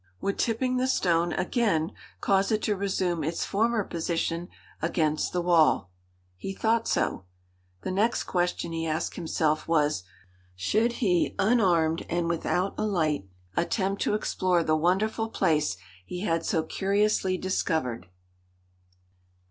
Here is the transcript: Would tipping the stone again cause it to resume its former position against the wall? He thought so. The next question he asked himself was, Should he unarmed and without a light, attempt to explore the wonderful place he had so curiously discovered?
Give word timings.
Would 0.19 0.39
tipping 0.39 0.77
the 0.77 0.87
stone 0.87 1.31
again 1.33 1.91
cause 2.21 2.51
it 2.51 2.63
to 2.63 2.75
resume 2.75 3.23
its 3.23 3.45
former 3.45 3.83
position 3.83 4.49
against 4.81 5.31
the 5.31 5.43
wall? 5.43 5.91
He 6.37 6.55
thought 6.55 6.87
so. 6.87 7.25
The 7.83 7.91
next 7.91 8.23
question 8.23 8.71
he 8.71 8.87
asked 8.87 9.15
himself 9.15 9.67
was, 9.67 10.01
Should 10.55 10.93
he 11.05 11.35
unarmed 11.37 12.07
and 12.09 12.27
without 12.27 12.73
a 12.79 12.83
light, 12.87 13.29
attempt 13.55 14.01
to 14.01 14.15
explore 14.15 14.63
the 14.63 14.75
wonderful 14.75 15.29
place 15.29 15.77
he 16.03 16.21
had 16.21 16.43
so 16.43 16.63
curiously 16.63 17.37
discovered? 17.37 18.07